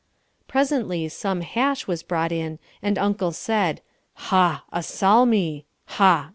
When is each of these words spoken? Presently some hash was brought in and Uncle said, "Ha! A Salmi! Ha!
Presently 0.47 1.09
some 1.09 1.41
hash 1.41 1.85
was 1.85 2.01
brought 2.01 2.31
in 2.31 2.57
and 2.81 2.97
Uncle 2.97 3.31
said, 3.31 3.81
"Ha! 4.15 4.65
A 4.73 4.81
Salmi! 4.81 5.67
Ha! 5.85 6.29